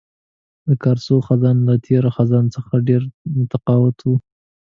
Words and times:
د 0.67 0.69
کارسو 0.83 1.15
خزان 1.27 1.57
له 1.67 1.75
تېر 1.85 2.03
خزان 2.15 2.45
څخه 2.55 2.73
ډېر 2.87 3.01
متفاوت 3.39 3.97
وو. 4.01 4.15